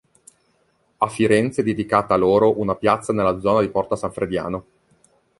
A 0.97 1.07
Firenze 1.09 1.61
è 1.61 1.63
dedicata 1.63 2.15
a 2.15 2.17
loro 2.17 2.59
una 2.59 2.73
piazza 2.73 3.13
nella 3.13 3.39
zona 3.39 3.61
di 3.61 3.69
Porta 3.69 3.95
San 3.95 4.11
Frediano. 4.11 4.65